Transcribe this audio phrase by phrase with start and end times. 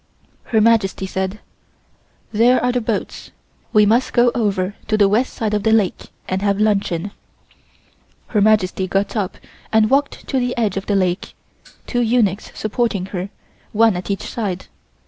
[0.45, 1.39] Her Majesty said:
[2.31, 3.29] "There are the boats.
[3.71, 7.11] We must go over to the west side of the lake and have luncheon."
[8.29, 9.37] Her Majesty got up
[9.71, 11.35] and walked to the edge of the lake,
[11.85, 13.29] two eunuchs supporting her,
[13.73, 14.65] one at each side.